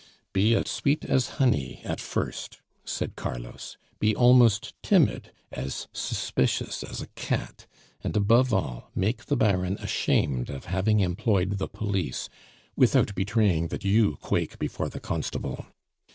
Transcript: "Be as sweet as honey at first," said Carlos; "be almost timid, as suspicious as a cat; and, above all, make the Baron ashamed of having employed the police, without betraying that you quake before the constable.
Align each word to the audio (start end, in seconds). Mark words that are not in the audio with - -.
"Be 0.33 0.55
as 0.55 0.67
sweet 0.67 1.05
as 1.05 1.27
honey 1.37 1.81
at 1.83 2.01
first," 2.01 2.59
said 2.83 3.15
Carlos; 3.15 3.77
"be 3.99 4.15
almost 4.15 4.73
timid, 4.81 5.31
as 5.51 5.87
suspicious 5.93 6.83
as 6.83 7.03
a 7.03 7.07
cat; 7.09 7.67
and, 8.03 8.17
above 8.17 8.51
all, 8.51 8.89
make 8.95 9.25
the 9.25 9.37
Baron 9.37 9.77
ashamed 9.77 10.49
of 10.49 10.65
having 10.65 11.01
employed 11.01 11.59
the 11.59 11.67
police, 11.67 12.29
without 12.75 13.13
betraying 13.13 13.67
that 13.67 13.83
you 13.85 14.15
quake 14.15 14.57
before 14.57 14.89
the 14.89 14.99
constable. 14.99 15.67